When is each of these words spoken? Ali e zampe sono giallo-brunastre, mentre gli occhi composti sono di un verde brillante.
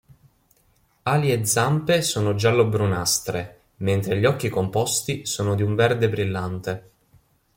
Ali 1.03 1.31
e 1.31 1.45
zampe 1.45 2.01
sono 2.01 2.33
giallo-brunastre, 2.33 3.59
mentre 3.81 4.17
gli 4.17 4.25
occhi 4.25 4.49
composti 4.49 5.27
sono 5.27 5.53
di 5.53 5.61
un 5.61 5.75
verde 5.75 6.09
brillante. 6.09 6.91